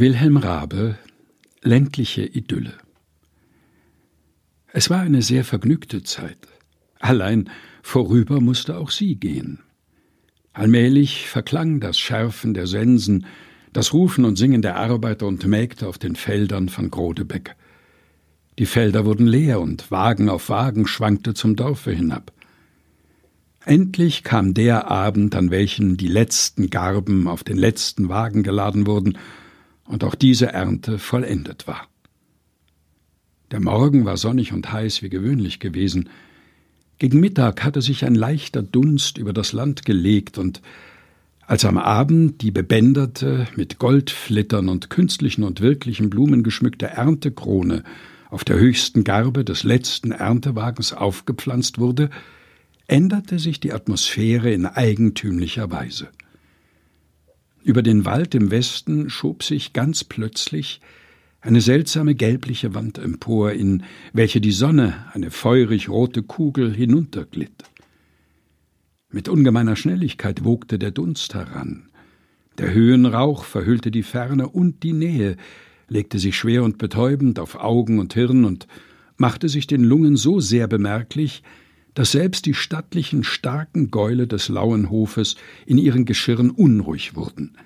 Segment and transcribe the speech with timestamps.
[0.00, 0.96] Wilhelm Rabe
[1.60, 2.74] Ländliche Idylle
[4.72, 6.38] Es war eine sehr vergnügte Zeit.
[7.00, 7.50] Allein
[7.82, 9.58] vorüber musste auch sie gehen.
[10.52, 13.26] Allmählich verklang das Schärfen der Sensen,
[13.72, 17.56] das Rufen und Singen der Arbeiter und Mägde auf den Feldern von Grodebeck.
[18.60, 22.32] Die Felder wurden leer und Wagen auf Wagen schwankte zum Dorfe hinab.
[23.64, 29.18] Endlich kam der Abend, an welchem die letzten Garben auf den letzten Wagen geladen wurden
[29.88, 31.88] und auch diese Ernte vollendet war.
[33.50, 36.10] Der Morgen war sonnig und heiß wie gewöhnlich gewesen.
[36.98, 40.60] Gegen Mittag hatte sich ein leichter Dunst über das Land gelegt, und
[41.46, 47.84] als am Abend die bebänderte, mit Goldflittern und künstlichen und wirklichen Blumen geschmückte Erntekrone
[48.28, 52.10] auf der höchsten Garbe des letzten Erntewagens aufgepflanzt wurde,
[52.86, 56.08] änderte sich die Atmosphäre in eigentümlicher Weise.
[57.62, 60.80] Über den Wald im Westen schob sich ganz plötzlich
[61.40, 67.64] eine seltsame gelbliche Wand empor, in welche die Sonne, eine feurig rote Kugel, hinunterglitt.
[69.10, 71.88] Mit ungemeiner Schnelligkeit wogte der Dunst heran.
[72.58, 75.36] Der Höhenrauch verhüllte die Ferne und die Nähe,
[75.88, 78.66] legte sich schwer und betäubend auf Augen und Hirn und
[79.16, 81.42] machte sich den Lungen so sehr bemerklich,
[81.98, 85.34] dass selbst die stattlichen, starken Gäule des Lauenhofes
[85.66, 87.56] in ihren Geschirren unruhig wurden,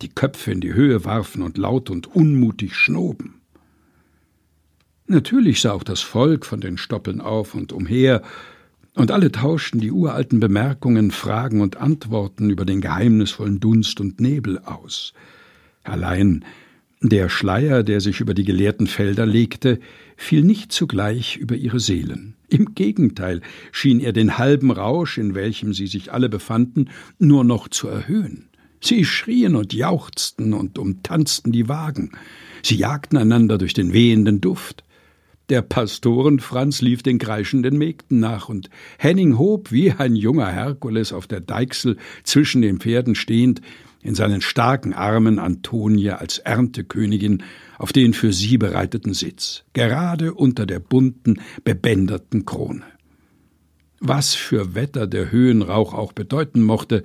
[0.00, 3.42] die Köpfe in die Höhe warfen und laut und unmutig schnoben.
[5.08, 8.22] Natürlich sah auch das Volk von den Stoppeln auf und umher,
[8.94, 14.58] und alle tauschten die uralten Bemerkungen, Fragen und Antworten über den geheimnisvollen Dunst und Nebel
[14.60, 15.12] aus.
[15.84, 16.46] Allein
[17.08, 19.80] der Schleier, der sich über die geleerten Felder legte,
[20.16, 22.34] fiel nicht zugleich über ihre Seelen.
[22.48, 23.40] Im Gegenteil
[23.72, 28.48] schien er den halben Rausch, in welchem sie sich alle befanden, nur noch zu erhöhen.
[28.80, 32.12] Sie schrien und jauchzten und umtanzten die Wagen.
[32.62, 34.84] Sie jagten einander durch den wehenden Duft.
[35.52, 41.26] Der Pastorenfranz lief den kreischenden Mägden nach, und Henning hob wie ein junger Herkules auf
[41.26, 43.60] der Deichsel zwischen den Pferden stehend
[44.00, 47.42] in seinen starken Armen Antonia als Erntekönigin
[47.76, 52.84] auf den für sie bereiteten Sitz, gerade unter der bunten, bebänderten Krone.
[54.00, 57.02] Was für Wetter der Höhenrauch auch bedeuten mochte,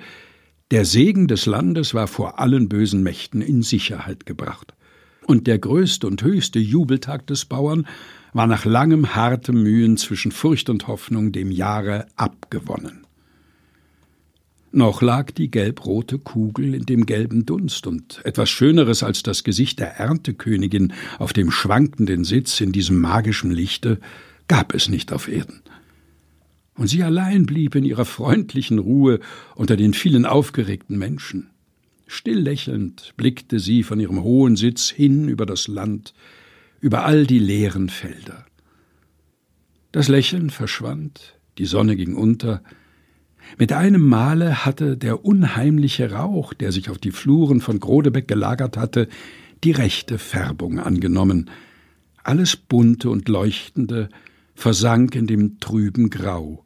[0.72, 4.77] der Segen des Landes war vor allen bösen Mächten in Sicherheit gebracht.
[5.28, 7.86] Und der größte und höchste Jubeltag des Bauern
[8.32, 13.06] war nach langem hartem Mühen zwischen Furcht und Hoffnung dem Jahre abgewonnen.
[14.72, 19.80] Noch lag die gelbrote Kugel in dem gelben Dunst, und etwas Schöneres als das Gesicht
[19.80, 24.00] der Erntekönigin auf dem schwankenden Sitz in diesem magischen Lichte
[24.48, 25.62] gab es nicht auf Erden.
[26.76, 29.20] Und sie allein blieb in ihrer freundlichen Ruhe
[29.56, 31.50] unter den vielen aufgeregten Menschen.
[32.07, 36.13] Still lächelnd blickte sie von ihrem hohen Sitz hin über das Land,
[36.79, 38.45] über all die leeren Felder.
[39.91, 42.63] Das Lächeln verschwand, die Sonne ging unter,
[43.57, 48.78] mit einem Male hatte der unheimliche Rauch, der sich auf die Fluren von Grodebeck gelagert
[48.78, 49.07] hatte,
[49.63, 51.50] die rechte Färbung angenommen.
[52.24, 54.09] Alles bunte und leuchtende
[54.53, 56.66] versank in dem trüben Grau.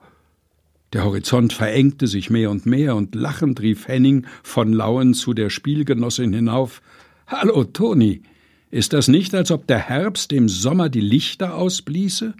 [0.93, 5.49] Der Horizont verengte sich mehr und mehr, und lachend rief Henning von Lauen zu der
[5.49, 6.81] Spielgenossin hinauf
[7.27, 8.23] Hallo, Toni,
[8.71, 12.33] ist das nicht, als ob der Herbst dem Sommer die Lichter ausbliese?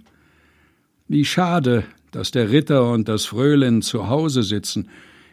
[1.08, 4.88] Wie schade, dass der Ritter und das Frölin zu Hause sitzen.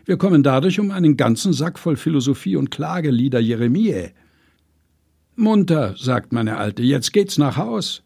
[0.05, 4.11] Wir kommen dadurch um einen ganzen Sack voll Philosophie und Klagelieder Jeremie.
[5.35, 8.01] Munter, sagt meine Alte, jetzt geht's nach Haus.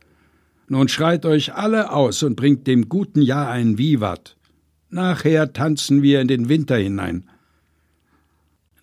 [0.67, 4.35] Nun schreit euch alle aus und bringt dem guten Jahr ein Vivat.
[4.93, 7.23] Nachher tanzen wir in den Winter hinein.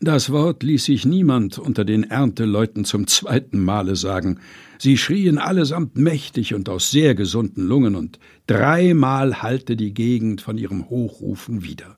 [0.00, 4.40] Das Wort ließ sich niemand unter den Ernteleuten zum zweiten Male sagen.
[4.76, 10.58] Sie schrien allesamt mächtig und aus sehr gesunden Lungen, und dreimal hallte die Gegend von
[10.58, 11.96] ihrem Hochrufen wieder.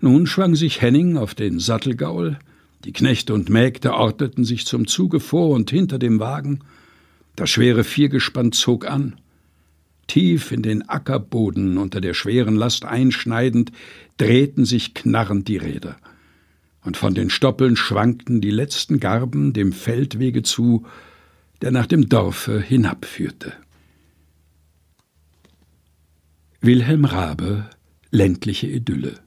[0.00, 2.36] Nun schwang sich Henning auf den Sattelgaul,
[2.84, 6.64] die Knechte und Mägde ordneten sich zum Zuge vor und hinter dem Wagen,
[7.36, 9.20] das schwere Viergespann zog an.
[10.06, 13.72] Tief in den Ackerboden unter der schweren Last einschneidend,
[14.16, 15.96] drehten sich knarrend die Räder.
[16.84, 20.86] Und von den Stoppeln schwankten die letzten Garben dem Feldwege zu,
[21.60, 23.52] der nach dem Dorfe hinabführte.
[26.60, 27.68] Wilhelm Rabe
[28.10, 29.20] Ländliche Idylle.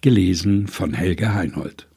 [0.00, 1.87] Gelesen von Helge Heinhold